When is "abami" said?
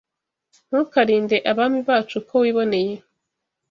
1.51-1.79